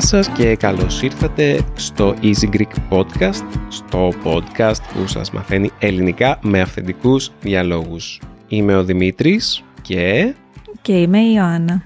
[0.00, 6.38] Γεια σας και καλώς ήρθατε στο Easy Greek Podcast, στο podcast που σας μαθαίνει ελληνικά
[6.42, 8.20] με αυθεντικούς διαλόγους.
[8.48, 10.34] Είμαι ο Δημήτρης και...
[10.82, 11.84] Και είμαι η Ιωάννα.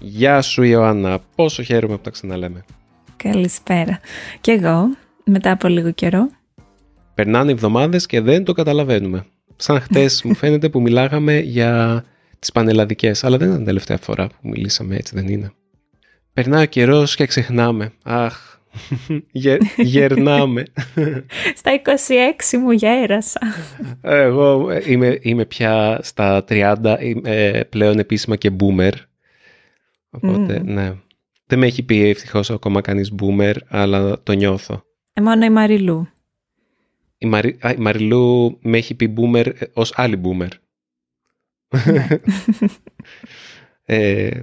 [0.00, 2.64] Γεια σου Ιωάννα, πόσο χαίρομαι που τα ξαναλέμε.
[3.16, 4.00] Καλησπέρα.
[4.40, 6.30] Και εγώ, μετά από λίγο καιρό.
[7.14, 9.24] Περνάνε εβδομάδες και δεν το καταλαβαίνουμε.
[9.56, 12.04] Σαν χτες μου φαίνεται που μιλάγαμε για
[12.38, 15.52] τις πανελλαδικές, αλλά δεν ήταν την τελευταία φορά που μιλήσαμε έτσι, δεν είναι.
[16.36, 17.92] Περνάει ο καιρός και ξεχνάμε.
[18.04, 18.58] Αχ,
[19.76, 20.62] γερνάμε.
[21.60, 21.82] Στα
[22.52, 23.40] 26 μου γέρασα.
[24.00, 28.92] Εγώ είμαι, είμαι πια στα 30, είμαι πλέον επίσημα και boomer.
[30.10, 30.94] Οπότε, ναι.
[31.46, 34.82] Δεν με έχει πει ευτυχώς ακόμα κανείς boomer, αλλά το νιώθω.
[35.12, 36.08] Ε, μόνο η Μαριλού.
[37.18, 40.48] Η, Μαρι, η Μαριλού με έχει πει boomer ως άλλη boomer.
[41.92, 42.06] Ναι.
[43.96, 44.40] ε,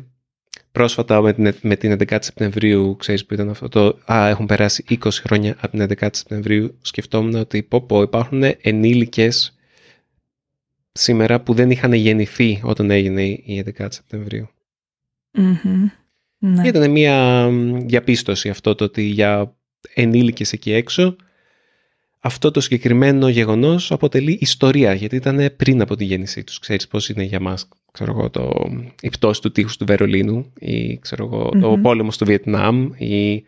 [0.73, 4.85] πρόσφατα με την, με την 11η Σεπτεμβρίου, ξέρεις που ήταν αυτό το «Α, έχουν περάσει
[4.89, 9.57] 20 χρόνια από την 11η Σεπτεμβρίου», σκεφτόμουν ότι πω πω υπάρχουν ενήλικες
[10.91, 14.49] σήμερα που δεν είχαν γεννηθεί όταν έγινε η 11η Σεπτεμβρίου.
[15.37, 15.91] Mm-hmm.
[16.37, 16.67] Ναι.
[16.67, 17.49] Ήταν μια
[17.85, 19.55] διαπίστωση αυτό το ότι για
[19.93, 21.15] ενήλικες εκεί έξω
[22.25, 26.59] αυτό το συγκεκριμένο γεγονός αποτελεί ιστορία γιατί ήταν πριν από τη γέννησή τους.
[26.59, 28.69] Ξέρεις πώς είναι για μας ξέρω εγώ, το,
[29.01, 31.61] η πτώση του τείχους του Βερολίνου ή ξέρω εγώ, mm-hmm.
[31.61, 33.45] ο πόλεμος του Βιετνάμ ή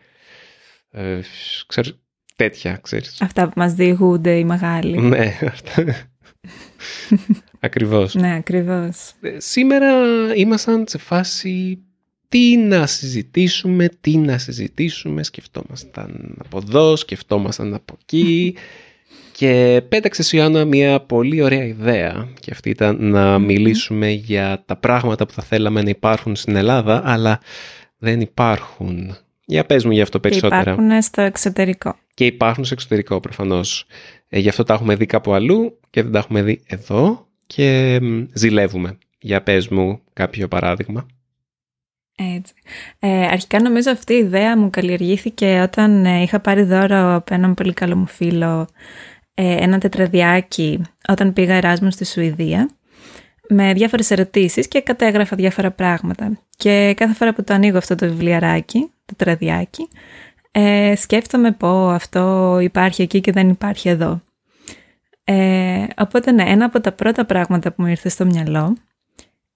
[0.90, 1.20] ε,
[1.66, 1.88] ξέρω,
[2.36, 3.20] τέτοια, ξέρεις.
[3.20, 4.98] Αυτά που μας διηγούνται οι μεγάλοι.
[4.98, 5.84] Ναι, αυτά.
[7.60, 8.14] ακριβώς.
[8.14, 9.12] Ναι, ακριβώς.
[9.20, 9.90] Ε, σήμερα
[10.34, 11.78] ήμασταν σε φάση
[12.28, 18.54] τι να συζητήσουμε, τι να συζητήσουμε, σκεφτόμασταν από εδώ, σκεφτόμασταν από εκεί
[19.32, 25.26] και πέταξε Ιωάννα μια πολύ ωραία ιδέα και αυτή ήταν να μιλήσουμε για τα πράγματα
[25.26, 27.40] που θα θέλαμε να υπάρχουν στην Ελλάδα αλλά
[27.98, 29.16] δεν υπάρχουν.
[29.44, 30.62] Για πες μου για αυτό περισσότερα.
[30.62, 31.96] Και υπάρχουν στο εξωτερικό.
[32.14, 33.86] Και υπάρχουν στο εξωτερικό προφανώς.
[34.28, 38.00] Ε, γι' αυτό τα έχουμε δει κάπου αλλού και δεν τα έχουμε δει εδώ και
[38.32, 38.98] ζηλεύουμε.
[39.18, 41.06] Για πες μου κάποιο παράδειγμα.
[42.18, 42.52] Έτσι.
[42.98, 47.54] Ε, αρχικά νομίζω αυτή η ιδέα μου καλλιεργήθηκε όταν ε, είχα πάρει δώρο από έναν
[47.54, 48.68] πολύ καλό μου φίλο
[49.34, 52.70] ε, ένα τετραδιάκι όταν πήγα Εράσμου στη Σουηδία
[53.48, 56.38] με διάφορες ερωτήσεις και κατέγραφα διάφορα πράγματα.
[56.56, 59.88] Και κάθε φορά που το ανοίγω αυτό το βιβλιαράκι, το τετραδιάκι,
[60.50, 64.20] ε, σκέφτομαι πω αυτό υπάρχει εκεί και δεν υπάρχει εδώ.
[65.24, 68.76] Ε, οπότε ναι, ένα από τα πρώτα πράγματα που μου ήρθε στο μυαλό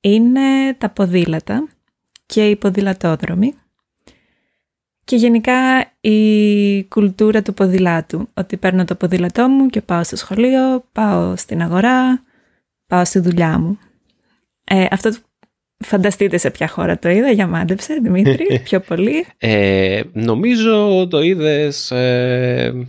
[0.01, 1.69] είναι τα ποδήλατα
[2.31, 3.55] και οι ποδηλατόδρομοι
[5.05, 8.29] και γενικά η κουλτούρα του ποδηλάτου.
[8.35, 12.23] Ότι παίρνω το ποδήλατό μου και πάω στο σχολείο, πάω στην αγορά,
[12.87, 13.79] πάω στη δουλειά μου.
[14.65, 15.11] Ε, αυτό
[15.85, 19.27] φανταστείτε σε ποια χώρα το είδα, για μάντεψε Δημήτρη, πιο πολύ.
[19.39, 22.89] Ε, νομίζω το είδες ε,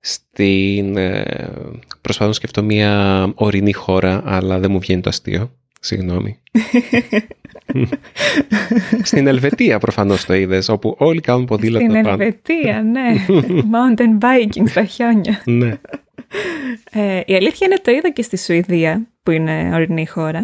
[0.00, 0.96] στην...
[0.96, 1.50] Ε,
[2.00, 5.50] προσπαθώ να σκεφτώ μια ορεινή χώρα, αλλά δεν μου βγαίνει το αστείο.
[5.80, 6.40] Συγγνώμη.
[9.02, 13.14] Στην Ελβετία προφανώς το είδες, όπου όλοι κάνουν ποδήλατα Στην Ελβετία, ναι.
[13.74, 15.42] Mountain biking στα χιόνια.
[15.44, 15.78] ναι.
[16.90, 20.42] Ε, η αλήθεια είναι το είδα και στη Σουηδία, που είναι ορεινή χώρα,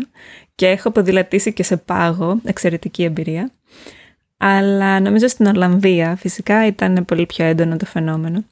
[0.55, 3.51] και έχω ποδηλατήσει και σε πάγο, εξαιρετική εμπειρία.
[4.37, 8.45] Αλλά νομίζω στην Ολλανδία φυσικά ήταν πολύ πιο έντονο το φαινόμενο.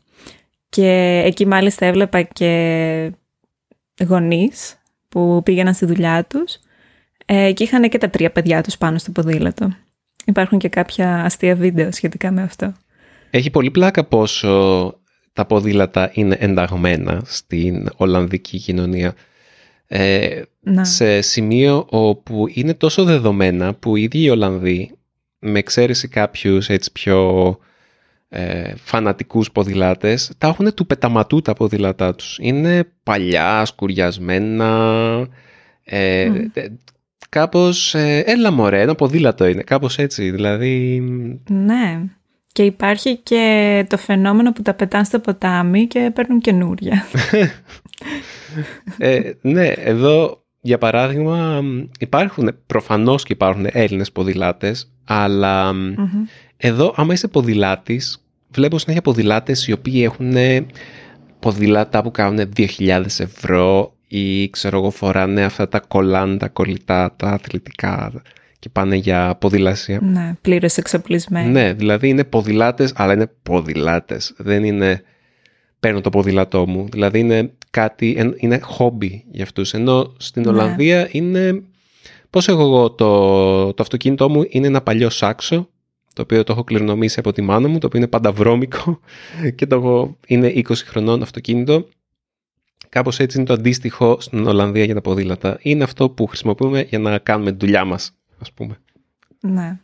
[0.69, 3.11] Και εκεί μάλιστα έβλεπα και
[4.07, 6.59] γονείς που πήγαιναν στη δουλειά τους
[7.27, 9.75] ε, και είχαν και τα τρία παιδιά τους πάνω στο ποδήλατο.
[10.25, 12.73] Υπάρχουν και κάποια αστεία βίντεο σχετικά με αυτό.
[13.31, 14.95] Έχει πολύ πλάκα πόσο
[15.33, 19.15] τα ποδήλατα είναι ενταγμένα στην Ολλανδική κοινωνία.
[19.87, 20.43] Ε,
[20.81, 24.91] σε σημείο όπου είναι τόσο δεδομένα που οι ίδιοι οι Ολλανδοί,
[25.39, 27.59] με εξαίρεση κάποιους έτσι πιο
[28.29, 32.39] ε, φανατικούς ποδηλάτες, τα έχουν του πεταματού τα ποδήλατά τους.
[32.41, 35.29] Είναι παλιά, σκουριασμένα,
[35.85, 36.31] ε,
[37.35, 41.03] κάπως ε, έλα μωρέ, ένα ποδήλατο είναι, κάπως έτσι, δηλαδή...
[41.51, 42.01] Ναι,
[42.53, 47.05] και υπάρχει και το φαινόμενο που τα πετάνε στο ποτάμι και παίρνουν καινούρια.
[48.99, 51.63] ε, ναι, εδώ για παράδειγμα
[51.99, 54.93] υπάρχουν, προφανώς και υπάρχουν Έλληνες ποδηλάτες,
[56.57, 60.33] εδώ άμα είσαι ποδηλάτης, βλέπω συνέχεια ποδηλάτες οι οποίοι έχουν
[61.41, 68.23] ποδήλατα που κάνουν 2.000 ευρώ, ή ξέρω εγώ φοράνε αυτά τα κολάντα κολλητά, τα αθλητικά
[68.59, 70.01] και πάνε για ποδηλασία.
[70.03, 71.51] Ναι, πλήρως εξοπλισμένοι.
[71.51, 74.35] Ναι, δηλαδή είναι ποδηλάτες, αλλά είναι ποδηλάτες.
[74.37, 75.03] Δεν είναι
[75.81, 76.89] παίρνω το ποδήλατό μου.
[76.91, 79.73] Δηλαδή είναι κάτι, είναι χόμπι για αυτούς.
[79.73, 80.49] Ενώ στην ναι.
[80.49, 81.63] Ολλανδία είναι,
[82.31, 85.69] πώς έχω εγώ το, το αυτοκίνητό μου είναι ένα παλιό σάξο
[86.15, 89.01] το οποίο το έχω κληρονομήσει από τη μάνα μου, το οποίο είναι πάντα βρώμικο
[89.57, 91.89] και το έχω, είναι 20 χρονών αυτοκίνητο.
[92.95, 95.59] Κάπως έτσι είναι το αντίστοιχο στην Ολλανδία για τα ποδήλατα.
[95.61, 98.77] Είναι αυτό που χρησιμοποιούμε για να κάνουμε τη δουλειά μας, ας πούμε.
[99.41, 99.79] Ναι.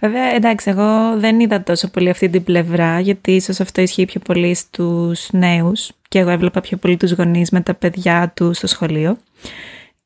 [0.00, 4.20] Βέβαια, εντάξει, εγώ δεν είδα τόσο πολύ αυτή την πλευρά, γιατί ίσως αυτό ισχύει πιο
[4.24, 5.90] πολύ στους νέους.
[6.08, 9.16] Και εγώ έβλεπα πιο πολύ τους γονείς με τα παιδιά τους στο σχολείο.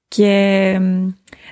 [0.09, 0.79] Και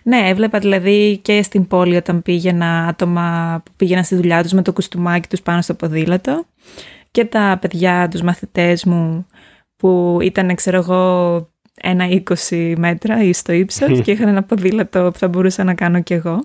[0.03, 4.63] ναι, έβλεπα δηλαδή και στην πόλη όταν πήγαινα άτομα που πήγαιναν στη δουλειά τους με
[4.63, 6.45] το κουστούμάκι τους πάνω στο ποδήλατο
[7.11, 9.27] και τα παιδιά, τους μαθητές μου
[9.81, 11.49] που ήταν, ξέρω εγώ,
[11.83, 12.07] ένα
[12.49, 16.13] 20 μέτρα ή στο ύψος και είχαν ένα ποδήλατο που θα μπορούσα να κάνω κι
[16.13, 16.41] εγώ.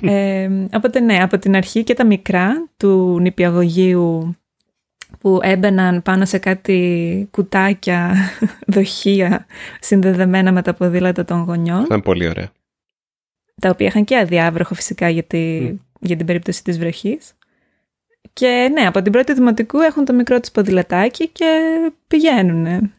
[0.00, 4.36] ε, οπότε ναι, από την αρχή και τα μικρά του νηπιαγωγείου
[5.20, 8.14] που έμπαιναν πάνω σε κάτι κουτάκια,
[8.74, 9.46] δοχεία
[9.80, 11.84] συνδεδεμένα με τα ποδήλατα των γονιών.
[11.84, 12.50] Ήταν πολύ ωραία.
[13.60, 17.37] Τα οποία είχαν και αδιάβροχο φυσικά γιατί, για την περίπτωση της βροχής.
[18.38, 21.46] Και ναι, από την πρώτη δημοτικού έχουν το μικρό τους ποδηλατάκι και
[22.06, 22.92] πηγαίνουν.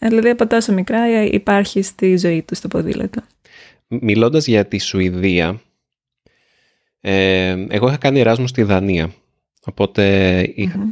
[0.00, 3.22] Δηλαδή από τόσο μικρά υπάρχει στη ζωή τους το ποδήλατο.
[3.88, 5.60] Μιλώντας για τη Σουηδία,
[7.00, 9.12] ε, εγώ είχα κάνει εράσμο στη Δανία
[9.64, 10.42] Οπότε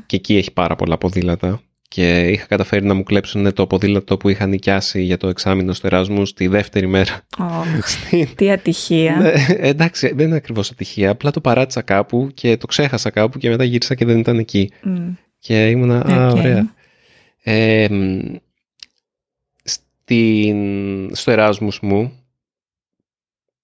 [0.06, 1.62] και εκεί έχει πάρα πολλά ποδήλατα
[1.94, 5.86] και είχα καταφέρει να μου κλέψουν το ποδήλατο που είχα νοικιάσει για το εξάμεινο στο
[5.86, 7.26] Εράσμους τη δεύτερη μέρα.
[7.38, 7.64] Oh,
[8.36, 9.16] τι ατυχία.
[9.16, 11.10] ναι, εντάξει, δεν είναι ακριβώς ατυχία.
[11.10, 14.72] Απλά το παράτησα κάπου και το ξέχασα κάπου και μετά γύρισα και δεν ήταν εκεί.
[15.38, 16.10] Και ήμουνα, okay.
[16.10, 16.74] α, ωραία.
[17.42, 17.88] Ε,
[19.62, 22.12] στην, στο Εράσμους μου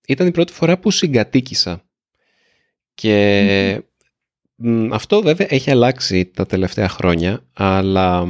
[0.06, 1.82] ήταν η πρώτη φορά που συγκατοίκησα.
[2.94, 3.82] Και
[4.90, 8.28] αυτό βέβαια έχει αλλάξει τα τελευταία χρόνια, αλλά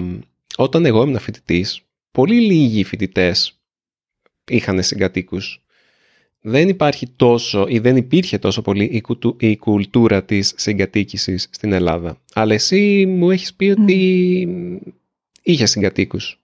[0.56, 1.80] όταν εγώ ήμουν φοιτητής,
[2.10, 3.60] πολύ λίγοι φοιτητές
[4.50, 5.60] είχαν συγκατοίκους.
[6.40, 9.02] Δεν υπάρχει τόσο ή δεν υπήρχε τόσο πολύ
[9.38, 12.18] η κουλτούρα της συγκατοίκησης στην Ελλάδα.
[12.34, 14.48] Αλλά εσύ μου έχεις πει ότι
[15.42, 16.40] είχες συγκατοίκους.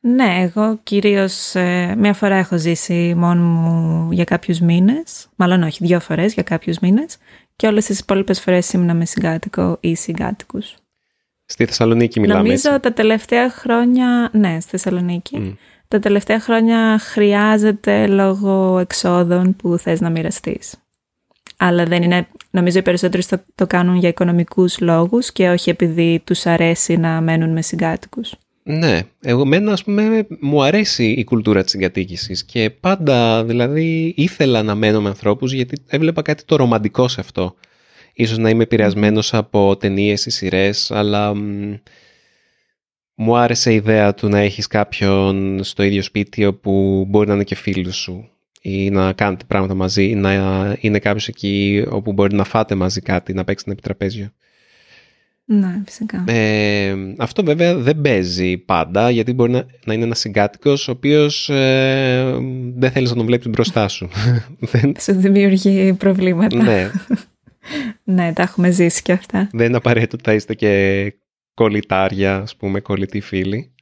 [0.00, 5.84] Ναι, εγώ κυρίως ε, μία φορά έχω ζήσει μόνο μου για κάποιους μήνες, μάλλον όχι,
[5.86, 7.16] δύο φορές για κάποιους μήνες
[7.58, 10.74] και όλες τις υπόλοιπες φορές ήμουν με συγκάτοικο ή συγκάτοικους.
[11.44, 15.58] Στη Θεσσαλονίκη μιλάμε Νομίζω τα τελευταία χρόνια, ναι, στη Θεσσαλονίκη,
[15.88, 20.74] τα τελευταία χρόνια χρειάζεται λόγω εξόδων που θες να μοιραστείς.
[21.56, 26.22] Αλλά δεν είναι, νομίζω οι περισσότεροι το, το κάνουν για οικονομικούς λόγους και όχι επειδή
[26.24, 28.34] τους αρέσει να μένουν με συγκάτοικους.
[28.70, 34.62] Ναι, εγώ μένα ας πούμε μου αρέσει η κουλτούρα της συγκατοίκησης και πάντα δηλαδή ήθελα
[34.62, 37.54] να μένω με ανθρώπους γιατί έβλεπα κάτι το ρομαντικό σε αυτό.
[38.12, 41.34] Ίσως να είμαι επηρεασμένος από ταινίες ή σειρές, αλλά
[43.14, 47.44] μου άρεσε η ιδέα του να έχεις κάποιον στο ίδιο σπίτι όπου μπορεί να είναι
[47.44, 48.30] και φίλος σου
[48.60, 53.00] ή να κάνετε πράγματα μαζί ή να είναι κάποιος εκεί όπου μπορεί να φάτε μαζί
[53.00, 54.32] κάτι, να παίξετε ένα επιτραπέζιο.
[55.50, 56.24] Ναι, φυσικά.
[56.26, 61.48] Ε, αυτό βέβαια δεν παίζει πάντα, γιατί μπορεί να, να είναι ένας συγκάτοικος ο οποίος
[61.48, 62.38] ε,
[62.74, 64.08] δεν θέλεις να τον βλέπεις μπροστά σου.
[65.04, 66.62] Σου δημιουργεί προβλήματα.
[66.62, 66.90] Ναι.
[68.14, 69.48] ναι, τα έχουμε ζήσει και αυτά.
[69.52, 71.14] Δεν είναι απαραίτητο ότι θα είστε και
[71.54, 73.74] κολλητάρια, ας πούμε, κολλητοί φίλοι.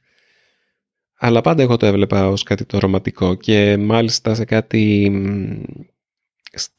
[1.17, 5.11] Αλλά πάντα εγώ το έβλεπα ως κάτι το ρομαντικό και μάλιστα σε κάτι,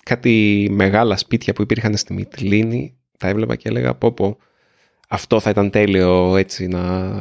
[0.02, 4.38] κάτι μεγάλα σπίτια που υπήρχαν στη Μυτιλίνη τα έβλεπα και έλεγα πω πω
[5.08, 7.14] αυτό θα ήταν τέλειο έτσι να,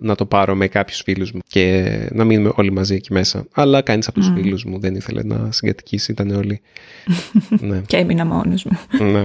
[0.00, 3.46] να το πάρω με κάποιους φίλους μου και να μείνουμε όλοι μαζί εκεί μέσα.
[3.52, 4.34] Αλλά κανείς από τους mm.
[4.34, 6.60] φίλους μου δεν ήθελε να συγκατοικήσει, ήταν όλοι.
[7.68, 7.80] ναι.
[7.86, 9.06] Και έμεινα μόνος μου.
[9.10, 9.24] ναι.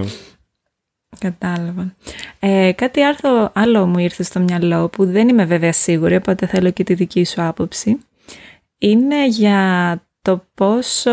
[1.19, 1.95] Κατάλαβα.
[2.39, 6.71] Ε, κάτι άρθρο, άλλο μου ήρθε στο μυαλό που δεν είμαι βέβαια σίγουρη, οπότε θέλω
[6.71, 7.97] και τη δική σου άποψη.
[8.77, 11.11] Είναι για το πόσο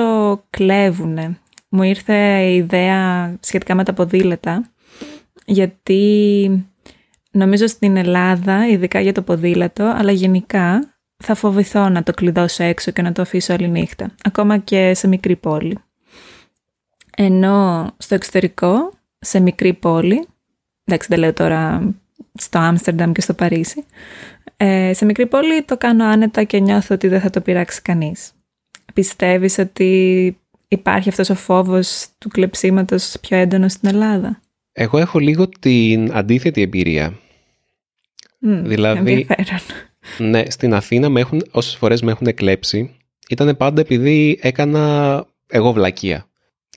[0.51, 1.39] κλέβουνε.
[1.69, 4.71] Μου ήρθε η ιδέα σχετικά με τα ποδήλατα,
[5.45, 6.67] γιατί
[7.35, 12.91] Νομίζω στην Ελλάδα, ειδικά για το ποδήλατο, αλλά γενικά θα φοβηθώ να το κλειδώσω έξω
[12.91, 15.79] και να το αφήσω όλη νύχτα, ακόμα και σε μικρή πόλη.
[17.17, 20.27] Ενώ στο εξωτερικό, σε μικρή πόλη,
[20.85, 21.93] εντάξει δεν λέω τώρα
[22.35, 23.85] στο Άμστερνταμ και στο Παρίσι,
[24.57, 28.33] ε, σε μικρή πόλη το κάνω άνετα και νιώθω ότι δεν θα το πειράξει κανείς.
[28.95, 34.41] Πιστεύεις ότι υπάρχει αυτός ο φόβος του κλεψίματος πιο έντονος στην Ελλάδα;
[34.73, 37.17] Εγώ έχω λίγο την αντίθετη εμπειρία.
[38.47, 39.27] Mm, δηλαδή,
[40.19, 42.97] ναι, στην Αθήνα με έχουν, όσες φορές με έχουν κλέψει
[43.29, 46.27] ήταν πάντα επειδή έκανα εγώ βλακεία.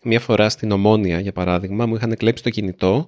[0.04, 3.08] Μια φορά στην Ομόνια, για παράδειγμα, μου είχαν κλέψει το κινητό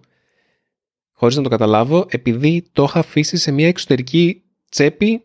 [1.12, 5.24] χωρίς να το καταλάβω επειδή το είχα αφήσει σε μια εξωτερική τσέπη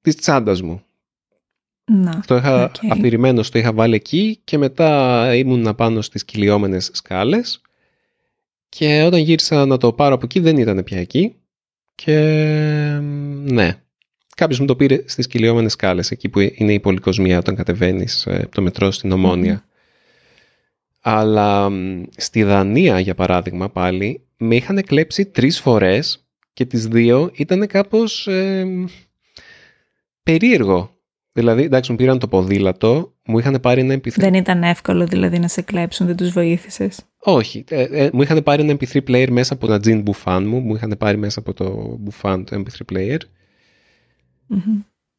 [0.00, 0.82] της τσάντας μου.
[1.84, 2.88] Να, το είχα okay.
[2.90, 7.60] αφηρημένος, το είχα βάλει εκεί και μετά ήμουν πάνω στις κυλιόμενες σκάλες
[8.68, 11.34] Και όταν γύρισα να το πάρω από εκεί δεν ήταν πια εκεί.
[12.04, 12.18] Και
[13.42, 13.82] ναι,
[14.36, 18.48] κάποιος μου το πήρε στις κυλιόμενες σκάλες, εκεί που είναι η πολυκοσμία όταν κατεβαίνεις ε,
[18.54, 19.64] το μετρό στην ομονια
[21.00, 21.70] Αλλά
[22.16, 28.26] στη Δανία, για παράδειγμα, πάλι, με είχαν κλέψει τρεις φορές και τις δύο ήταν κάπως
[28.26, 28.66] ε,
[30.22, 30.98] περίεργο.
[31.32, 34.12] Δηλαδή, εντάξει, μου πήραν το ποδήλατο, μου είχαν πάρει ένα MP3.
[34.14, 37.64] Δεν ήταν εύκολο δηλαδή να σε κλέψουν, δεν τους βοήθησες; Όχι.
[37.68, 40.60] Ε, ε, μου είχαν πάρει ένα MP3 player μέσα από ένα jean buffan μου.
[40.60, 43.18] Μου είχαν πάρει μέσα από το buffan το MP3 player.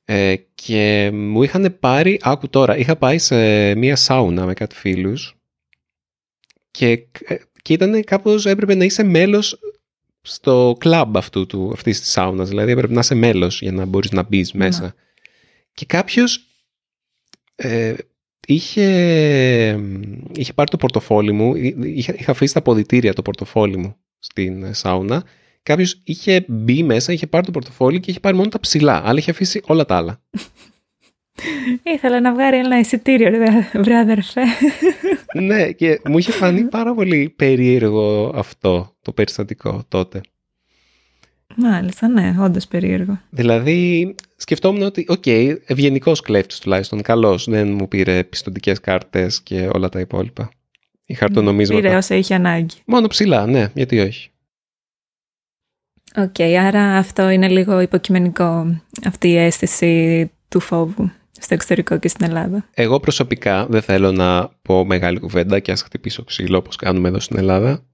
[0.05, 5.35] Ε, και μου είχαν πάρει, άκου τώρα, είχα πάει σε μία σάουνα με κάτι φίλους
[6.71, 6.91] και,
[7.25, 9.59] ε, και ήταν κάπως, έπρεπε να είσαι μέλος
[10.21, 14.11] στο κλαμπ αυτού του, αυτής της σάουνας, δηλαδή έπρεπε να είσαι μέλος για να μπορείς
[14.11, 14.95] να μπεις μέσα.
[15.73, 16.47] Και κάποιος
[17.61, 17.93] ε,
[18.47, 18.85] είχε,
[20.35, 25.23] είχε πάρει το πορτοφόλι μου, είχα, είχα αφήσει τα ποδητήρια το πορτοφόλι μου στην σάουνα.
[25.63, 29.19] Κάποιος είχε μπει μέσα, είχε πάρει το πορτοφόλι και είχε πάρει μόνο τα ψηλά, αλλά
[29.19, 30.21] είχε αφήσει όλα τα άλλα.
[31.95, 33.31] Ήθελα να βγάλει ένα εισιτήριο,
[33.73, 34.41] βρε αδερφέ.
[35.47, 40.21] ναι, και μου είχε φανεί πάρα πολύ περίεργο αυτό το περιστατικό τότε.
[41.55, 43.19] Μάλιστα, ναι, όντως περίεργο.
[43.29, 49.69] Δηλαδή, σκεφτόμουν ότι, OK, okay, ευγενικός κλέφτης τουλάχιστον, καλός, δεν μου πήρε πιστωτικές κάρτες και
[49.73, 50.51] όλα τα υπόλοιπα.
[51.05, 51.81] Ή χαρτονομίσματα.
[51.81, 52.75] Πήρε όσα είχε ανάγκη.
[52.85, 54.29] Μόνο ψιλά, ναι, γιατί όχι.
[56.15, 62.07] OK, okay, άρα αυτό είναι λίγο υποκειμενικό, αυτή η αίσθηση του φόβου στο εξωτερικό και
[62.07, 62.65] στην Ελλάδα.
[62.73, 67.19] Εγώ προσωπικά δεν θέλω να πω μεγάλη κουβέντα και ας χτυπήσω ξύλο όπως κάνουμε εδώ
[67.19, 67.85] στην ελλαδα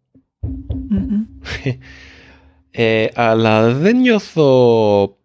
[2.72, 5.18] ε, αλλά δεν νιώθω,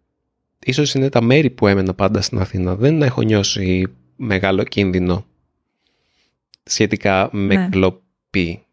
[0.65, 5.25] ίσως είναι τα μέρη που έμενα πάντα στην Αθήνα, δεν έχω νιώσει μεγάλο κίνδυνο
[6.63, 7.67] σχετικά με ναι.
[7.71, 8.63] κλοπή.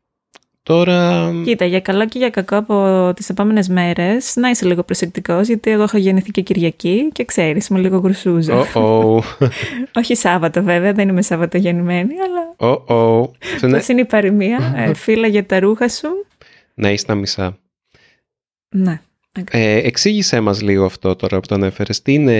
[0.62, 1.30] Τώρα...
[1.44, 5.70] Κοίτα, για καλό και για κακό από τις επόμενες μέρες να είσαι λίγο προσεκτικός γιατί
[5.70, 8.64] εγώ έχω γεννηθεί και Κυριακή και ξέρεις, είμαι λίγο γρουσούζα.
[8.74, 9.20] Oh
[10.00, 12.54] Όχι Σάββατο βέβαια, δεν είμαι Σάββατο γεννημένη, αλλά...
[12.56, 13.30] Oh -oh.
[13.70, 16.26] Πώς είναι η παροιμία, ε, φύλλα για τα ρούχα σου.
[16.74, 17.58] Να είσαι τα μισά.
[18.68, 19.00] Ναι.
[19.50, 22.02] Ε, εξήγησέ μας λίγο αυτό τώρα που το ανέφερες.
[22.02, 22.34] Τι είναι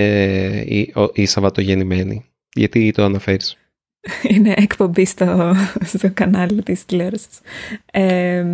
[0.65, 3.57] η, η Σαββατογεννημένη, γιατί το αναφέρεις;
[4.33, 7.39] Είναι εκπομπή στο, στο κανάλι της τηλεόρασης.
[7.91, 8.45] Ε,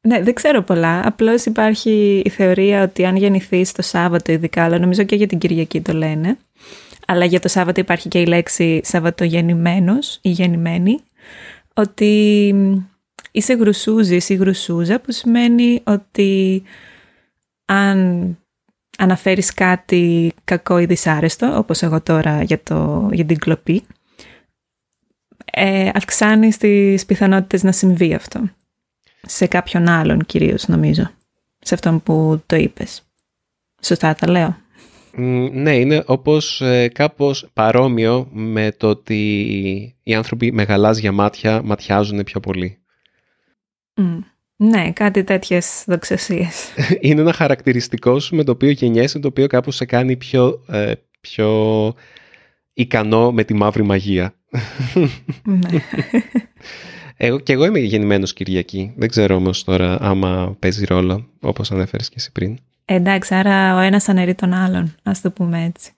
[0.00, 1.06] ναι, δεν ξέρω πολλά.
[1.06, 5.38] Απλώς υπάρχει η θεωρία ότι αν γεννηθεί το Σάββατο ειδικά, αλλά νομίζω και για την
[5.38, 6.38] Κυριακή το λένε,
[7.06, 10.98] αλλά για το Σάββατο υπάρχει και η λέξη Σαββατογεννημένος ή γεννημένη,
[11.74, 12.54] ότι
[13.30, 16.62] είσαι γρουσούζης ή γρουσούζα, που σημαίνει ότι
[17.64, 18.38] αν
[18.98, 23.82] αναφέρεις κάτι κακό ή δυσάρεστο, όπως εγώ τώρα για, το, για την κλοπή,
[25.44, 28.50] ε, αυξάνει τις πιθανότητες να συμβεί αυτό.
[29.22, 31.10] Σε κάποιον άλλον κυρίως νομίζω.
[31.58, 33.02] Σε αυτόν που το είπες.
[33.82, 34.56] Σωστά τα λέω.
[35.52, 42.24] Ναι, είναι όπως ε, κάπως παρόμοιο με το ότι οι άνθρωποι με γαλάζια μάτια ματιάζουν
[42.24, 42.78] πιο πολύ.
[44.56, 46.68] Ναι, κάτι τέτοιες δοξασίες.
[47.00, 50.92] είναι ένα χαρακτηριστικό σου με το οποίο γεννιέσαι, το οποίο κάπως σε κάνει πιο, ε,
[51.20, 51.92] πιο
[52.72, 54.34] ικανό με τη μαύρη μαγεία.
[55.44, 55.68] Ναι.
[57.16, 58.92] εγώ, και εγώ είμαι γεννημένος Κυριακή.
[58.96, 62.58] Δεν ξέρω όμως τώρα άμα παίζει ρόλο, όπως ανέφερες και εσύ πριν.
[62.84, 65.92] Εντάξει, άρα ο ένας αναιρεί τον άλλον, ας το πούμε έτσι.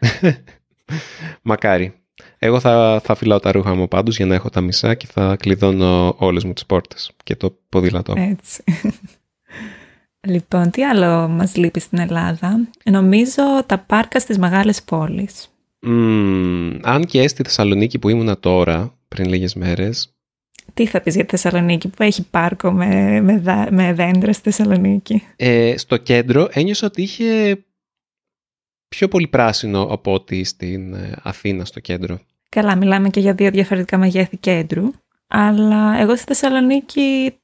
[1.42, 1.99] Μακάρι.
[2.42, 5.36] Εγώ θα, θα φυλάω τα ρούχα μου πάντως για να έχω τα μισά και θα
[5.36, 8.14] κλειδώνω όλες μου τις πόρτες και το ποδήλατό.
[8.16, 8.64] Έτσι.
[10.28, 15.48] λοιπόν, τι άλλο μας λείπει στην Ελλάδα; Νομίζω τα πάρκα στις μεγάλες πόλεις.
[15.86, 20.14] Mm, αν και στη Θεσσαλονίκη που ήμουνα τώρα, πριν λίγες μέρες.
[20.74, 25.22] Τι θα πεις για τη Θεσσαλονίκη που έχει πάρκο με, με, με δέντρα στη Θεσσαλονίκη;
[25.36, 27.58] Ε, στο κέντρο ένιωσα ότι είχε
[28.88, 32.20] πιο πολύ πράσινο από ότι στην ε, Αθήνα στο κέντρο.
[32.56, 34.90] Καλά, μιλάμε και για δύο διαφορετικά μεγέθη κέντρου.
[35.26, 37.34] Αλλά εγώ στη Θεσσαλονίκη,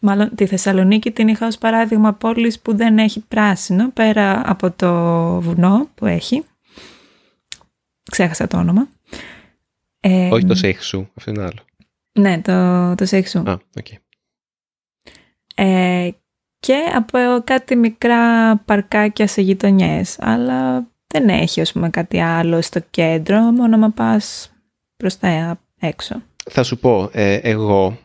[0.00, 4.90] μάλλον τη Θεσσαλονίκη την είχα ως παράδειγμα πόλης που δεν έχει πράσινο πέρα από το
[5.40, 6.44] βουνό που έχει
[8.10, 8.88] Ξέχασα το όνομα.
[10.00, 11.64] Ε, Όχι το Σέιχσου, αυτό είναι άλλο.
[12.12, 13.38] Ναι, το, το Σέιχσου.
[13.38, 13.96] Α, okay.
[15.54, 16.10] ε,
[16.58, 22.80] και από κάτι μικρά παρκάκια σε γειτονιές, αλλά δεν έχει ας πούμε κάτι άλλο στο
[22.90, 24.53] κέντρο, μόνο να πας
[24.96, 26.22] προς τα έξω.
[26.50, 27.98] Θα σου πω, ε, εγώ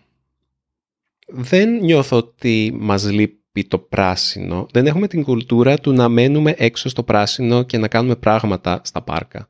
[1.27, 4.67] δεν νιώθω ότι μας λείπει το πράσινο.
[4.71, 9.01] Δεν έχουμε την κουλτούρα του να μένουμε έξω στο πράσινο και να κάνουμε πράγματα στα
[9.01, 9.47] πάρκα.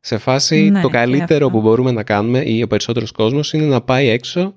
[0.00, 3.80] Σε φάση ναι, το καλύτερο που μπορούμε να κάνουμε ή ο περισσότερος κόσμος είναι να
[3.80, 4.54] πάει έξω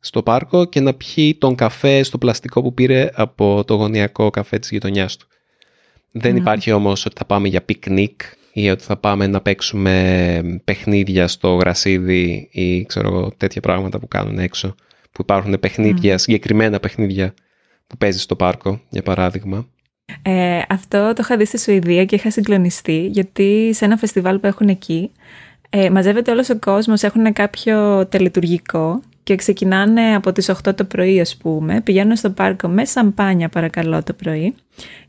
[0.00, 4.58] στο πάρκο και να πιει τον καφέ στο πλαστικό που πήρε από το γωνιακό καφέ
[4.58, 5.26] της γειτονιάς του.
[6.10, 8.20] Δεν υπάρχει όμως ότι θα πάμε για πικνίκ
[8.56, 14.38] ή ότι θα πάμε να παίξουμε παιχνίδια στο γρασίδι ή ξέρω τέτοια πράγματα που κάνουν
[14.38, 14.74] έξω.
[15.12, 17.34] Που υπάρχουν παιχνίδια, συγκεκριμένα παιχνίδια
[17.86, 19.66] που παίζει στο πάρκο, για παράδειγμα.
[20.22, 24.46] Ε, αυτό το είχα δει στη Σουηδία και είχα συγκλονιστεί γιατί σε ένα φεστιβάλ που
[24.46, 25.10] έχουν εκεί
[25.70, 31.20] ε, μαζεύεται όλος ο κόσμος, έχουν κάποιο τελετουργικό και ξεκινάνε από τις 8 το πρωί
[31.20, 34.54] ας πούμε, πηγαίνουν στο πάρκο με σαμπάνια παρακαλώ το πρωί.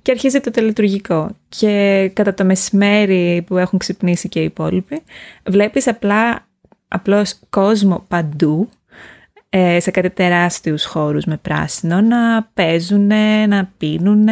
[0.02, 1.30] Και αρχίζει το τελετουργικό.
[1.50, 5.02] Και κατά το μεσημέρι που έχουν ξυπνήσει και οι υπόλοιποι
[5.46, 6.48] βλέπεις απλά
[6.88, 8.70] απλώς κόσμο παντού
[9.50, 13.08] ε, σε κάτι τεράστιους χώρους με πράσινο να παίζουν,
[13.48, 14.26] να πίνουν,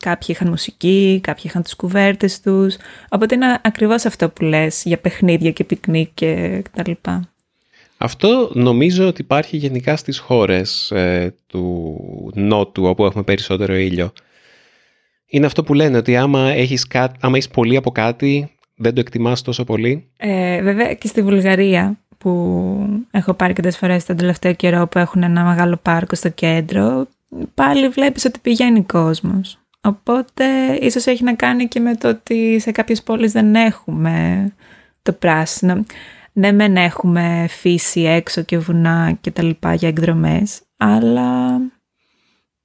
[0.00, 2.76] κάποιοι είχαν μουσική, κάποιοι είχαν τις κουβέρτες τους,
[3.10, 7.28] οπότε είναι ακριβώς αυτό που λες για παιχνίδια και πικνίκ και τα λοιπά.
[7.98, 14.12] Αυτό νομίζω ότι υπάρχει γενικά στις χώρες ε, του νότου όπου έχουμε περισσότερο ήλιο.
[15.26, 17.12] Είναι αυτό που λένε ότι άμα έχεις, κά...
[17.20, 20.10] άμα έχεις πολύ από κάτι δεν το εκτιμάς τόσο πολύ.
[20.16, 24.98] Ε, βέβαια και στη Βουλγαρία που έχω πάρει και τις φορές τον τελευταίο καιρό που
[24.98, 27.06] έχουν ένα μεγάλο πάρκο στο κέντρο
[27.54, 29.58] πάλι βλέπεις ότι πηγαίνει κόσμος.
[29.80, 30.44] Οπότε
[30.80, 34.48] ίσως έχει να κάνει και με το ότι σε κάποιες πόλεις δεν έχουμε
[35.02, 35.84] το πράσινο
[36.38, 41.58] ναι μεν έχουμε φύση έξω και βουνά και τα λοιπά για εκδρομές, αλλά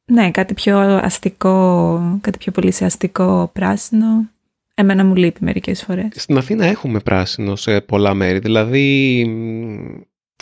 [0.06, 4.30] ναι, κάτι πιο αστικό, κάτι πιο πολύ σε αστικό πράσινο,
[4.74, 6.08] εμένα μου λείπει μερικές φορές.
[6.16, 9.26] Στην Αθήνα έχουμε πράσινο σε πολλά μέρη, δηλαδή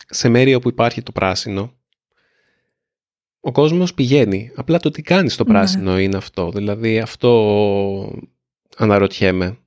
[0.07, 1.73] σε μέρη όπου υπάρχει το πράσινο,
[3.39, 4.51] ο κόσμος πηγαίνει.
[4.55, 5.51] Απλά το τι κάνεις στο ναι.
[5.51, 6.51] πράσινο είναι αυτό.
[6.51, 8.21] Δηλαδή αυτό
[8.77, 9.57] αναρωτιέμαι.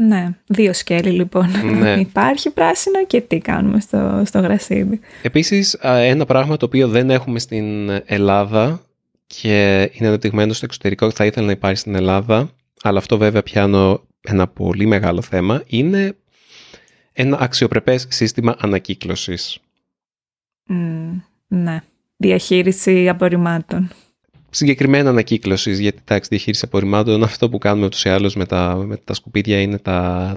[0.00, 1.46] Ναι, δύο σκέλη λοιπόν.
[1.78, 2.00] Ναι.
[2.08, 5.00] Υπάρχει πράσινο και τι κάνουμε στο, στο γρασίδι.
[5.22, 8.80] Επίσης, ένα πράγμα το οποίο δεν έχουμε στην Ελλάδα
[9.26, 12.50] και είναι αναπτυγμένο στο εξωτερικό και θα ήθελα να υπάρχει στην Ελλάδα,
[12.82, 16.16] αλλά αυτό βέβαια πιάνω ένα πολύ μεγάλο θέμα, είναι
[17.12, 19.58] ένα αξιοπρεπές σύστημα ανακύκλωσης.
[21.48, 21.80] ναι,
[22.16, 23.90] διαχείριση απορριμμάτων
[24.50, 28.96] συγκεκριμένα ανακύκλωση, γιατί τάξη διαχείριση απορριμμάτων, αυτό που κάνουμε ούτως ή άλλως με τα, με
[28.96, 30.36] τα σκουπίδια είναι τα,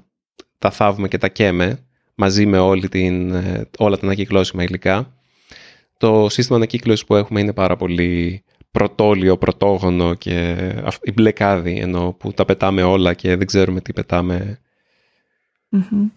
[0.57, 1.79] τα θάβουμε και τα καίμε
[2.15, 5.13] μαζί με όλη την, ε, όλα τα ανακυκλώσιμα υλικά.
[5.97, 10.55] Το σύστημα ανακύκλωσης που έχουμε είναι πάρα πολύ πρωτόλιο, πρωτόγονο και
[11.01, 14.59] η μπλεκάδη ενώ που τα πετάμε όλα και δεν ξέρουμε τι πετάμε.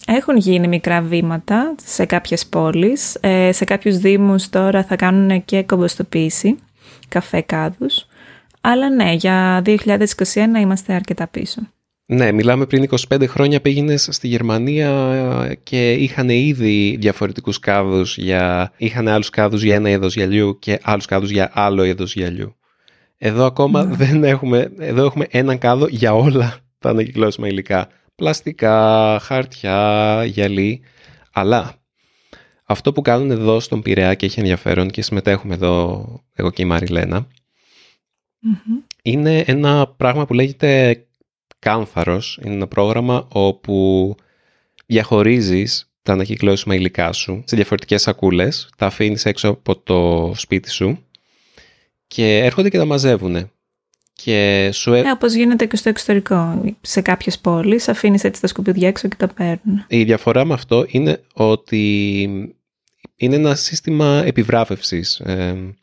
[0.07, 3.17] Έχουν γίνει μικρά βήματα σε κάποιες πόλεις.
[3.21, 6.57] Ε, σε κάποιους δήμους τώρα θα κάνουν και κομποστοποίηση
[7.09, 8.07] καφέ κάδους.
[8.61, 9.77] Αλλά ναι, για 2021
[10.61, 11.61] είμαστε αρκετά πίσω.
[12.07, 18.73] Ναι, μιλάμε πριν 25 χρόνια πήγαινες στη Γερμανία και είχαν ήδη διαφορετικούς κάδους για...
[18.77, 22.57] Είχαν άλλους κάδους για ένα είδος γυαλιού και άλλους κάδους για άλλο είδος γυαλιού.
[23.19, 23.97] Εδώ ακόμα ναι.
[23.97, 24.73] δεν έχουμε...
[24.79, 27.89] Εδώ έχουμε έναν κάδο για όλα τα ανακυκλώσιμα υλικά.
[28.15, 30.83] Πλαστικά, χαρτιά, γυαλί.
[31.33, 31.75] Αλλά
[32.65, 36.65] αυτό που κάνουν εδώ στον Πειραιά και έχει ενδιαφέρον και συμμετέχουμε εδώ εγώ και η
[36.65, 37.27] μαριλενα
[39.03, 40.99] είναι ένα πράγμα που λέγεται
[41.59, 42.39] Κάμφαρος.
[42.45, 44.15] Είναι ένα πρόγραμμα όπου
[44.87, 51.05] διαχωρίζεις τα ανακυκλώσιμα υλικά σου σε διαφορετικές σακούλες, τα αφήνεις έξω από το σπίτι σου
[52.07, 53.51] και έρχονται και τα μαζεύουν.
[54.15, 54.93] Και σου...
[54.93, 56.63] ε, όπως γίνεται και στο εξωτερικό.
[56.81, 59.85] Σε κάποιες πόλεις αφήνεις έτσι τα σκουπίδια έξω και τα παίρνουν.
[59.89, 62.23] Η διαφορά με αυτό είναι ότι
[63.17, 65.21] είναι ένα σύστημα επιβράβευσης.
[65.21, 65.75] Ε,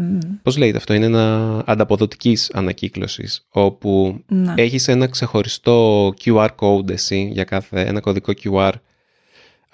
[0.00, 0.18] mm.
[0.42, 4.54] Πώς λέγεται αυτό, είναι ένα ανταποδοτικής ανακύκλωσης, όπου ναι.
[4.56, 8.72] έχεις ένα ξεχωριστό QR code εσύ για κάθε ένα κωδικό QR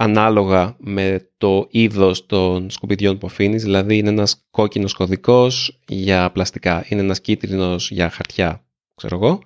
[0.02, 6.84] ανάλογα με το είδος των σκουπιδιών που αφήνεις, δηλαδή είναι ένας κόκκινος κωδικός για πλαστικά,
[6.88, 9.40] είναι ένας κίτρινος για χαρτιά, ξέρω εγώ,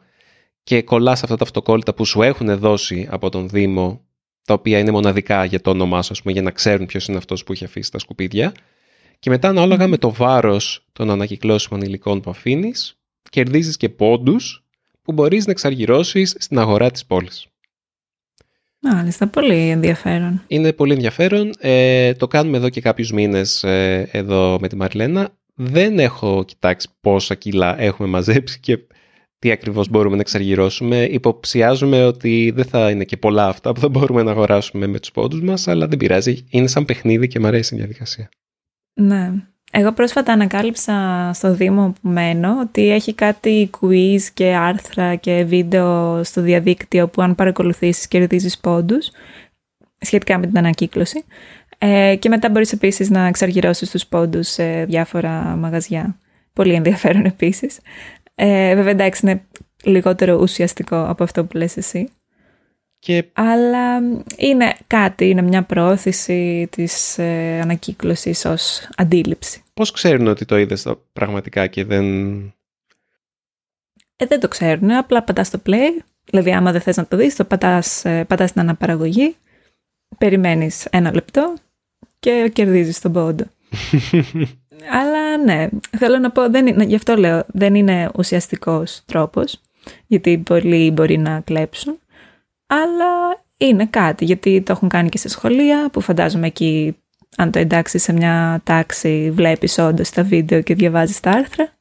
[0.63, 4.05] και κολλάς αυτά τα αυτοκόλλητα που σου έχουν δώσει από τον Δήμο,
[4.45, 7.45] τα οποία είναι μοναδικά για το όνομά σου, πούμε, για να ξέρουν ποιος είναι αυτός
[7.45, 8.53] που έχει αφήσει τα σκουπίδια,
[9.19, 12.99] και μετά ανάλογα με το βάρος των ανακυκλώσιμων υλικών που αφήνεις,
[13.31, 14.65] κερδίζεις και πόντους
[15.03, 17.47] που μπορείς να εξαργυρώσεις στην αγορά της πόλης.
[18.93, 20.43] Μάλιστα, πολύ ενδιαφέρον.
[20.47, 21.51] Είναι πολύ ενδιαφέρον.
[21.59, 25.29] Ε, το κάνουμε εδώ και κάποιους μήνες ε, εδώ με τη Μαριλένα.
[25.55, 28.79] Δεν έχω κοιτάξει πόσα κιλά έχουμε μαζέψει και
[29.39, 31.05] τι ακριβώς μπορούμε να εξαργυρώσουμε.
[31.05, 35.11] Υποψιάζουμε ότι δεν θα είναι και πολλά αυτά που θα μπορούμε να αγοράσουμε με τους
[35.11, 36.45] πόντους μας, αλλά δεν πειράζει.
[36.51, 38.29] Είναι σαν παιχνίδι και μου αρέσει η διαδικασία.
[38.95, 39.33] Ναι.
[39.79, 46.21] Εγώ πρόσφατα ανακάλυψα στο Δήμο που μένω ότι έχει κάτι quiz και άρθρα και βίντεο
[46.25, 49.11] στο διαδίκτυο που αν παρακολουθήσεις κερδίζεις πόντους
[50.01, 51.25] σχετικά με την ανακύκλωση.
[51.79, 56.19] Ε, και μετά μπορείς επίσης να εξαργυρώσεις τους πόντους σε διάφορα μαγαζιά.
[56.53, 57.79] Πολύ ενδιαφέρον επίσης.
[58.35, 59.43] Ε, βέβαια εντάξει είναι
[59.85, 62.09] λιγότερο ουσιαστικό από αυτό που λες εσύ.
[62.99, 63.25] Και...
[63.33, 63.99] Αλλά
[64.37, 69.61] είναι κάτι, είναι μια πρόθεση της ε, ανακύκλωσης ως αντίληψη.
[69.81, 72.37] Πώς ξέρουν ότι το είδες πραγματικά και δεν...
[74.17, 77.37] Ε, δεν το ξέρουν, απλά πατάς το play, δηλαδή άμα δεν θες να το δεις,
[77.37, 79.37] το πατάς, ε, πατάς την αναπαραγωγή,
[80.19, 81.55] περιμένεις ένα λεπτό
[82.19, 83.45] και κερδίζεις τον πόντο.
[85.01, 89.61] Αλλά ναι, θέλω να πω, δεν είναι, γι' αυτό λέω, δεν είναι ουσιαστικός τρόπος,
[90.07, 91.99] γιατί πολλοί μπορεί να κλέψουν,
[92.67, 96.97] αλλά είναι κάτι, γιατί το έχουν κάνει και σε σχολεία, που φαντάζομαι εκεί,
[97.37, 101.77] αν το εντάξει σε μια τάξη, βλέπεις όντως τα βίντεο και διαβάζεις τα άρθρα.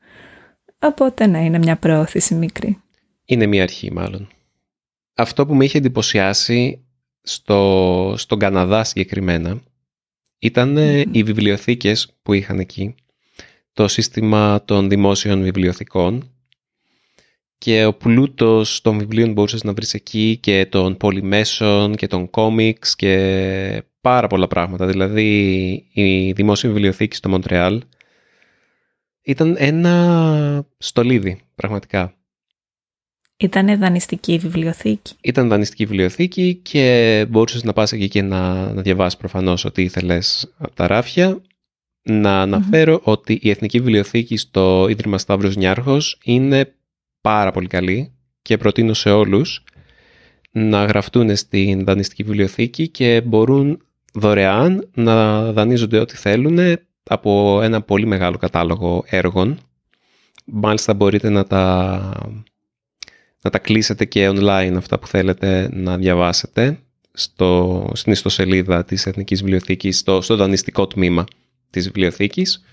[0.79, 2.81] Οπότε ναι, είναι μια προώθηση μικρή.
[3.25, 4.27] Είναι μια αρχή μάλλον.
[5.13, 6.85] Αυτό που με είχε εντυπωσιάσει
[7.21, 9.61] στο, στον Καναδά συγκεκριμένα
[10.39, 10.77] ήταν
[11.11, 12.95] οι βιβλιοθήκες που είχαν εκεί,
[13.73, 16.29] το σύστημα των δημόσιων βιβλιοθηκών
[17.57, 22.95] και ο πλούτος των βιβλίων μπορούσες να βρεις εκεί και των πολυμέσων και των κόμιξ
[22.95, 24.85] και πάρα πολλά πράγματα.
[24.85, 25.29] Δηλαδή
[25.93, 27.81] η δημόσια βιβλιοθήκη στο Μοντρεάλ
[29.21, 32.13] ήταν ένα στολίδι πραγματικά.
[33.37, 35.13] Ήταν δανειστική βιβλιοθήκη.
[35.21, 40.53] Ήταν δανειστική βιβλιοθήκη και μπορούσες να πας εκεί και να, να διαβάσεις προφανώς ό,τι ήθελες
[40.57, 41.41] από τα ράφια.
[42.01, 46.75] Να αναφερω ότι η Εθνική Βιβλιοθήκη στο Ίδρυμα Σταύρος Νιάρχος είναι
[47.21, 49.63] πάρα πολύ καλή και προτείνω σε όλους
[50.51, 53.84] να γραφτούν στην δανειστική βιβλιοθήκη και μπορούν
[54.15, 56.59] δωρεάν να δανείζονται ό,τι θέλουν
[57.03, 59.59] από ένα πολύ μεγάλο κατάλογο έργων.
[60.45, 61.97] Μάλιστα μπορείτε να τα,
[63.41, 66.79] να τα κλείσετε και online αυτά που θέλετε να διαβάσετε
[67.11, 71.25] στο, στην ιστοσελίδα της Εθνικής Βιβλιοθήκης, στο, στο δανειστικό τμήμα
[71.69, 72.63] της βιβλιοθήκης.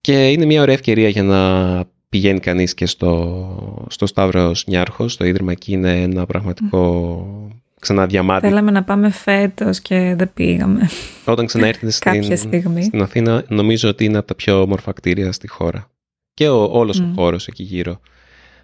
[0.00, 5.24] Και είναι μια ωραία ευκαιρία για να πηγαίνει κανείς και στο, στο Σταύρος Νιάρχος, το
[5.24, 8.46] Ίδρυμα εκεί είναι ένα πραγματικό ξαναδιαμάτι.
[8.46, 10.88] Θέλαμε να πάμε φέτος και δεν πήγαμε.
[11.24, 11.90] Όταν ξαναέρθετε
[12.22, 12.36] στην,
[12.82, 15.90] στην Αθήνα νομίζω ότι είναι από τα πιο όμορφα κτίρια στη χώρα.
[16.34, 18.00] Και ο, όλος ο χώρος εκεί γύρω.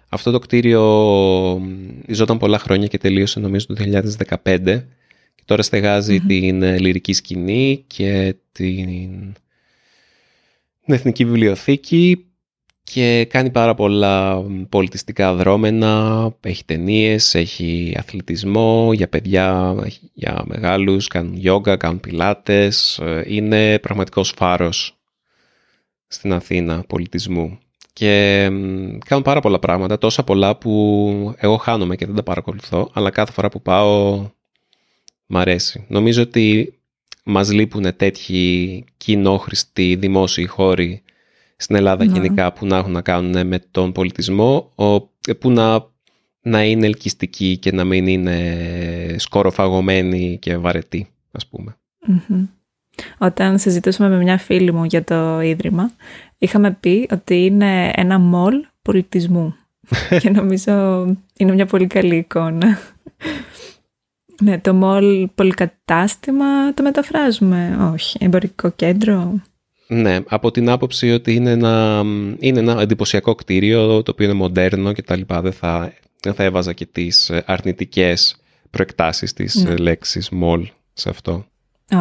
[0.09, 0.81] Αυτό το κτίριο
[2.07, 3.75] ζόταν πολλά χρόνια και τελείωσε νομίζω το
[4.43, 4.81] 2015
[5.35, 5.63] και τώρα
[6.27, 9.33] την λυρική σκηνή και την
[10.85, 12.30] Εθνική Βιβλιοθήκη
[12.93, 19.75] και κάνει πάρα πολλά πολιτιστικά δρόμενα, έχει ταινίες, έχει αθλητισμό για παιδιά,
[20.13, 24.97] για μεγάλους, κάνουν γιόγκα, κάνουν πιλάτες, ε, είναι πραγματικός φάρος
[26.07, 27.59] στην Αθήνα πολιτισμού.
[27.93, 28.41] Και
[29.05, 33.31] κάνουν πάρα πολλά πράγματα, τόσα πολλά που εγώ χάνομαι και δεν τα παρακολουθώ, αλλά κάθε
[33.31, 34.25] φορά που πάω
[35.25, 35.85] μ' αρέσει.
[35.87, 36.73] Νομίζω ότι
[37.23, 41.03] μας λείπουν τέτοιοι κοινόχρηστοι δημόσιοι χώροι
[41.61, 42.11] στην Ελλάδα ναι.
[42.11, 44.71] γενικά που να έχουν να κάνουν με τον πολιτισμό,
[45.39, 45.85] που να,
[46.41, 51.77] να είναι ελκυστικοί και να μην είναι σκοροφαγωμένοι και βαρετοί, ας πουμε
[53.17, 55.91] Όταν συζητούσαμε με μια φίλη μου για το Ίδρυμα,
[56.37, 59.55] είχαμε πει ότι είναι ένα μολ πολιτισμού.
[60.21, 61.05] και νομίζω
[61.37, 62.77] είναι μια πολύ καλή εικόνα.
[64.41, 67.89] Ναι, το μολ πολυκατάστημα το μεταφράζουμε.
[67.93, 69.41] Όχι, εμπορικό κέντρο.
[69.93, 72.03] Ναι, από την άποψη ότι είναι ένα,
[72.39, 75.41] είναι ένα εντυπωσιακό κτίριο το οποίο είναι μοντέρνο και τα λοιπά.
[75.41, 78.35] Δεν θα, δεν θα έβαζα και τις αρνητικές
[78.69, 79.75] προεκτάσεις της ναι.
[79.75, 81.45] λέξης mall σε αυτό.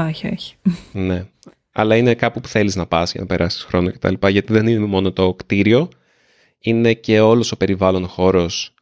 [0.09, 0.55] Όχι, όχι.
[0.93, 1.27] Ναι.
[1.73, 4.53] Αλλά είναι κάπου που θέλεις να πας για να περάσεις χρόνο και τα λοιπά, γιατί
[4.53, 5.89] δεν είναι μόνο το κτίριο,
[6.59, 8.75] είναι και όλος ο περιβάλλον χώρος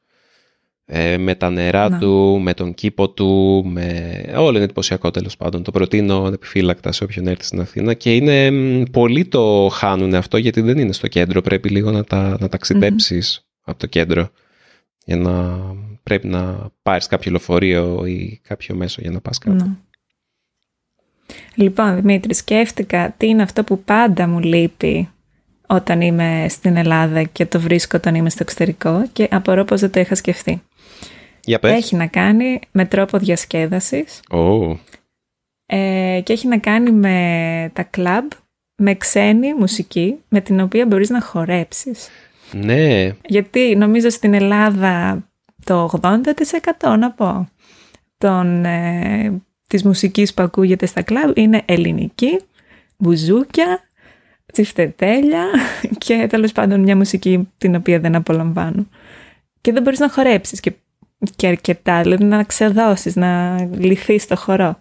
[0.90, 1.98] ε, με τα νερά ναι.
[1.98, 4.22] του, με τον κήπο του, με...
[4.36, 5.62] όλο είναι εντυπωσιακό τέλος πάντων.
[5.62, 8.50] Το προτείνω ανεπιφύλακτα σε όποιον έρθει στην Αθήνα και είναι
[8.86, 11.40] πολλοί το χάνουν αυτό γιατί δεν είναι στο κέντρο.
[11.40, 14.30] Πρέπει λίγο να τα, να ταξιδεψεις από το κέντρο
[15.04, 15.58] για να
[16.02, 19.64] πρέπει να πάρεις κάποιο λεωφορείο ή κάποιο μέσο για να πας κάτω.
[19.64, 19.70] Ναι.
[21.54, 25.08] Λοιπόν, Δημήτρη, σκέφτηκα τι είναι αυτό που πάντα μου λείπει
[25.66, 29.90] όταν είμαι στην Ελλάδα και το βρίσκω όταν είμαι στο εξωτερικό και απορώ πως δεν
[29.90, 30.62] το είχα σκεφτεί.
[31.60, 34.20] Έχει να κάνει με τρόπο διασκέδασης.
[34.30, 34.76] Oh.
[35.66, 38.30] Ε, και έχει να κάνει με τα κλαμπ,
[38.76, 42.08] με ξένη μουσική, με την οποία μπορείς να χορέψεις.
[42.52, 43.12] Ναι.
[43.26, 45.22] Γιατί νομίζω στην Ελλάδα
[45.64, 47.48] το 80% να πω
[48.18, 52.40] των, ε, της μουσικής που ακούγεται στα κλαμπ είναι ελληνική,
[52.96, 53.80] μπουζούκια,
[54.52, 55.44] τσιφτετέλια
[56.04, 58.86] και τέλος πάντων μια μουσική την οποία δεν απολαμβάνω.
[59.60, 60.72] Και δεν μπορείς να χορέψεις και
[61.36, 64.78] και αρκετά, δηλαδή να ξεδώσεις, να λυθείς το χορό.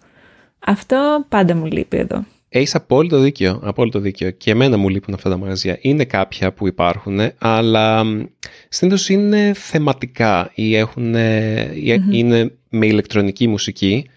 [0.58, 2.24] Αυτό πάντα μου λείπει εδώ.
[2.48, 4.30] Έχεις απόλυτο δίκιο, απόλυτο δίκιο.
[4.30, 5.78] Και εμένα μου λείπουν αυτά τα μαγαζιά.
[5.80, 8.04] Είναι κάποια που υπάρχουν, αλλά
[8.68, 11.14] συνήθως είναι θεματικά ή έχουν,
[12.10, 14.08] είναι με ηλεκτρονική μουσική.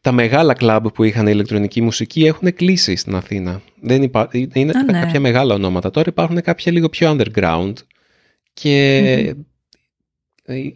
[0.00, 3.60] Τα μεγάλα κλαμπ που είχαν ηλεκτρονική μουσική έχουν κλείσει στην Αθήνα.
[3.80, 4.28] Δεν υπά...
[4.52, 5.00] Είναι Α, ναι.
[5.00, 5.90] κάποια μεγάλα ονόματα.
[5.90, 7.72] Τώρα υπάρχουν κάποια λίγο πιο underground
[8.52, 9.34] και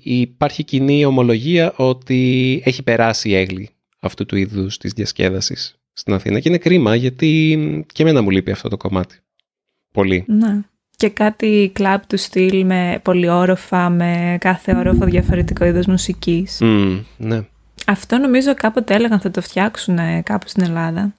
[0.03, 3.69] υπάρχει κοινή ομολογία ότι έχει περάσει η έγκλη
[4.01, 8.51] αυτού του είδους της διασκέδασης στην Αθήνα και είναι κρίμα γιατί και εμένα μου λείπει
[8.51, 9.17] αυτό το κομμάτι.
[9.93, 10.25] Πολύ.
[10.27, 10.61] Ναι.
[10.97, 16.59] Και κάτι κλαμπ του στυλ με πολυόροφα, με κάθε όροφο διαφορετικό είδος μουσικής.
[16.63, 17.45] Mm, ναι.
[17.87, 21.15] Αυτό νομίζω κάποτε έλεγαν θα το φτιάξουν κάπου στην Ελλάδα.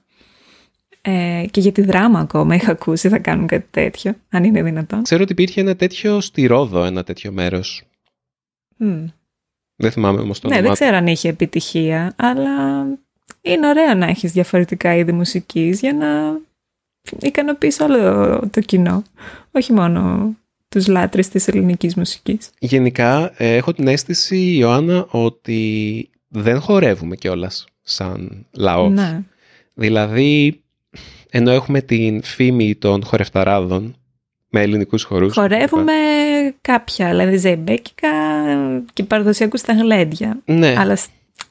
[1.02, 5.02] Ε, και για τη δράμα ακόμα είχα ακούσει θα κάνουν κάτι τέτοιο, αν είναι δυνατόν.
[5.02, 7.82] Ξέρω ότι υπήρχε ένα τέτοιο στη Ρόδο, ένα τέτοιο μέρος.
[8.80, 9.04] Mm.
[9.76, 12.86] Δεν θυμάμαι όμως το Ναι, δεν ξέρω αν είχε επιτυχία, αλλά
[13.40, 16.38] είναι ωραίο να έχεις διαφορετικά είδη μουσικής για να
[17.20, 19.02] ικανοποιείς όλο το κοινό.
[19.50, 20.30] Όχι μόνο
[20.68, 22.50] τους λάτρες της ελληνικής μουσικής.
[22.58, 28.92] Γενικά έχω την αίσθηση, Ιωάννα, ότι δεν χορεύουμε κιόλας σαν λαός.
[28.92, 29.22] Ναι.
[29.74, 30.62] Δηλαδή,
[31.30, 33.96] ενώ έχουμε την φήμη των χορευταράδων
[34.48, 35.32] με ελληνικούς χορούς.
[35.34, 35.92] Χορεύουμε
[36.60, 38.08] κάποια, δηλαδή ζεμπέκικα
[38.92, 40.38] και παραδοσιακού στα γλέντια.
[40.44, 40.74] Ναι.
[40.78, 40.98] Αλλά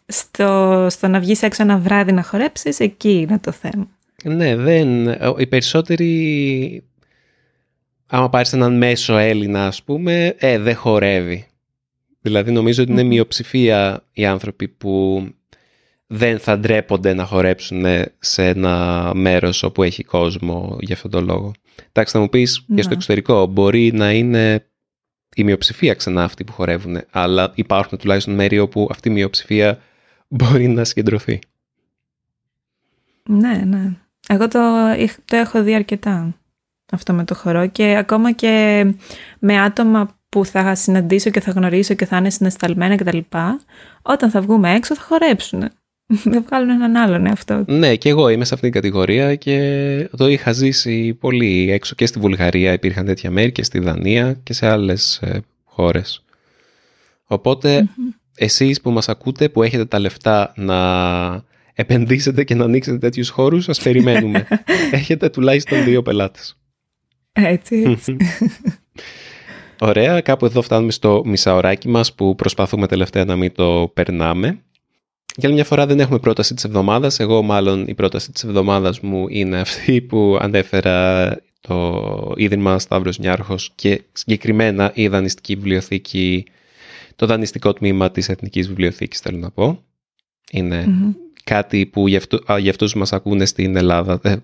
[0.06, 3.88] στο, στο να βγεις έξω ένα βράδυ να χορέψεις, εκεί είναι το θέμα.
[4.24, 5.08] Ναι, δεν.
[5.38, 6.84] Οι περισσότεροι,
[8.08, 11.46] άμα πάρεις έναν μέσο Έλληνα, ας πούμε, ε, δεν χορεύει.
[12.22, 15.24] Δηλαδή νομίζω ότι είναι μειοψηφία οι άνθρωποι που
[16.08, 17.86] δεν θα ντρέπονται να χορέψουν
[18.20, 21.52] σε ένα μέρος όπου έχει κόσμο για αυτόν τον λόγο.
[21.92, 22.96] Εντάξει, θα μου πεις και στο ναι.
[22.96, 24.71] εξωτερικό μπορεί να είναι η
[25.36, 29.80] μειοψηφία ξανά αυτοί που χορεύουν, αλλά υπάρχουν τουλάχιστον μέρη όπου αυτή η μειοψηφία
[30.28, 31.40] μπορεί να συγκεντρωθεί.
[33.24, 33.92] Ναι, ναι.
[34.28, 34.60] Εγώ το,
[35.26, 36.36] το έχω δει αρκετά
[36.92, 38.86] αυτό με το χορό και ακόμα και
[39.40, 43.18] με άτομα που θα συναντήσω και θα γνωρίσω και θα είναι συναισθαλμένα κτλ.
[44.02, 45.70] Όταν θα βγούμε έξω θα χορέψουν.
[46.24, 47.64] Δεν βγάλουν έναν άλλον αυτό.
[47.68, 52.06] Ναι, και εγώ είμαι σε αυτήν την κατηγορία και το είχα ζήσει πολύ έξω και
[52.06, 56.24] στη Βουλγαρία υπήρχαν τέτοια μέρη και στη Δανία και σε άλλες ε, χώρες.
[57.26, 57.90] Οπότε
[58.36, 60.80] εσείς που μας ακούτε, που έχετε τα λεφτά να
[61.74, 64.48] επενδύσετε και να ανοίξετε τέτοιους χώρους, σας περιμένουμε.
[64.92, 66.58] έχετε τουλάχιστον δύο πελάτες.
[67.32, 68.18] Έτσι, έτσι.
[69.80, 74.62] Ωραία, κάπου εδώ φτάνουμε στο μισάωράκι μας που προσπαθούμε τελευταία να μην το περνάμε.
[75.36, 77.20] Για άλλη μια φορά δεν έχουμε πρόταση της εβδομάδας.
[77.20, 83.72] Εγώ μάλλον η πρόταση της εβδομάδας μου είναι αυτή που ανέφερα το Ίδρυμα Σταύρος Νιάρχος
[83.76, 86.46] και συγκεκριμένα η δανειστική βιβλιοθήκη
[87.16, 89.84] το δανειστικό τμήμα της Εθνικής Βιβλιοθήκης θέλω να πω.
[90.52, 90.86] ειναι
[91.44, 94.44] κάτι που για, αυτού, α, για αυτούς που μας ακούνε στην Ελλάδα, δεν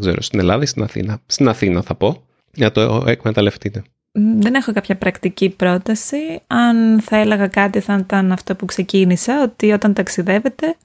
[0.00, 1.20] ξέρω, στην Ελλάδα ή στην Αθήνα.
[1.26, 3.82] Στην Αθήνα θα πω, για το εκμεταλλευτείτε.
[4.18, 6.40] Δεν έχω κάποια πρακτική πρόταση.
[6.46, 10.76] Αν θα έλεγα κάτι θα ήταν αυτό που ξεκίνησα, ότι όταν ταξιδεύετε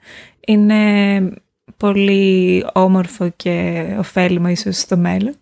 [0.47, 1.33] είναι
[1.77, 5.35] πολύ όμορφο και ωφέλιμο ίσως στο μέλλον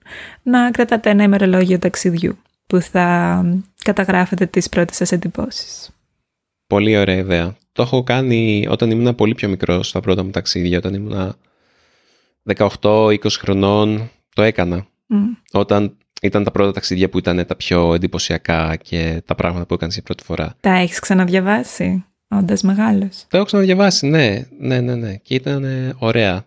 [0.43, 3.45] να κρατάτε ένα ημερολόγιο ταξιδιού που θα
[3.83, 5.89] καταγράφετε τις πρώτες σας εντυπώσεις.
[6.67, 7.55] Πολύ ωραία ιδέα.
[7.71, 11.35] Το έχω κάνει όταν ήμουν πολύ πιο μικρός στα πρώτα μου ταξίδια, όταν ήμουν
[12.81, 14.87] 18-20 χρονών, το έκανα.
[15.51, 19.93] Όταν ήταν τα πρώτα ταξίδια που ήταν τα πιο εντυπωσιακά και τα πράγματα που έκανες
[19.93, 20.55] για πρώτη φορά.
[20.59, 25.15] Τα έχεις ξαναδιαβάσει, όντας μεγάλος; Τα έχω ξαναδιαβάσει, ναι, ναι, ναι, ναι.
[25.15, 25.65] Και ήταν
[25.97, 26.45] ωραία.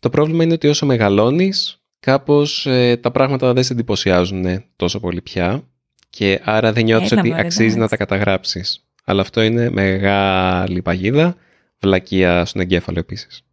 [0.00, 5.20] Το πρόβλημα είναι ότι όσο μεγαλώνεις, κάπως ε, τα πράγματα δεν σε εντυπωσιάζουν τόσο πολύ
[5.20, 5.62] πια
[6.10, 8.84] και άρα δεν νιώθεις ότι αξίζει να τα καταγράψεις.
[9.04, 11.36] Αλλά αυτό είναι μεγάλη παγίδα,
[11.78, 13.44] βλακεία στον εγκέφαλο επίσης.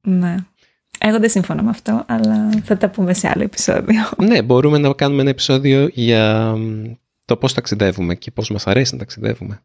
[0.00, 0.34] Ναι.
[0.98, 4.00] Εγώ δεν συμφωνώ με αυτό, αλλά θα τα πούμε σε άλλο επεισόδιο.
[4.18, 6.54] Ναι, μπορούμε να κάνουμε ένα επεισόδιο για
[7.24, 9.62] το πώς ταξιδεύουμε και πώς μας αρέσει να ταξιδεύουμε.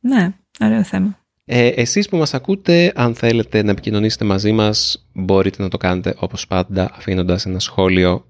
[0.00, 1.18] Ναι, ωραίο θέμα.
[1.44, 6.14] Ε, εσείς που μας ακούτε, αν θέλετε να επικοινωνήσετε μαζί μας, μπορείτε να το κάνετε
[6.18, 8.26] όπως πάντα αφήνοντας ένα σχόλιο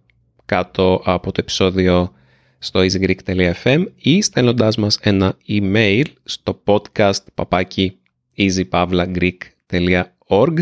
[0.47, 2.13] κάτω από το επεισόδιο
[2.59, 7.89] στο easygreek.fm ή στέλνοντας μας ένα email στο podcast papaki
[8.37, 10.55] easypavlagreek.org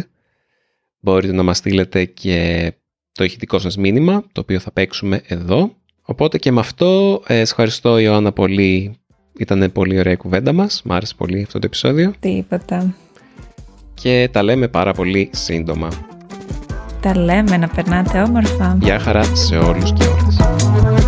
[1.04, 2.72] Μπορείτε να μας στείλετε και
[3.12, 5.74] το ηχητικό σας μήνυμα, το οποίο θα παίξουμε εδώ.
[6.02, 8.98] Οπότε και με αυτό, ε, ευχαριστώ Ιωάννα πολύ
[9.38, 10.82] ήταν πολύ ωραία η κουβέντα μας.
[10.84, 12.12] Μ' άρεσε πολύ αυτό το επεισόδιο.
[12.20, 12.94] Τίποτα.
[13.94, 15.88] Και τα λέμε πάρα πολύ σύντομα.
[17.00, 18.78] Τα λέμε να περνάτε όμορφα.
[18.80, 21.03] Γεια χαρά σε όλους και όλες.